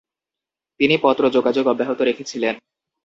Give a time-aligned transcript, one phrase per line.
[0.79, 2.55] তিনি পত্র যোগাযোগ অব্যাহত রেখেছিলেন।